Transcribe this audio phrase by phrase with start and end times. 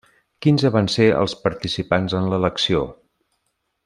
[0.45, 2.81] Quinze van ser els participants en l'elecció.